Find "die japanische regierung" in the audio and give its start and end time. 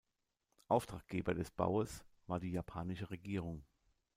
2.39-3.63